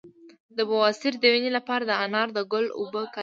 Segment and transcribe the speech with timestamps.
[0.57, 3.19] د بواسیر د وینې لپاره د انار د ګل اوبه وکاروئ